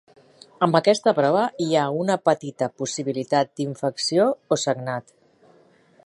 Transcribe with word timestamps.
Amb 0.67 0.77
aquesta 0.77 1.11
prova 1.17 1.43
hi 1.65 1.67
ha 1.75 1.83
una 2.05 2.15
petita 2.29 2.69
possibilitat 2.81 3.53
d'infecció 3.59 4.25
o 4.57 4.59
sagnat. 4.67 5.15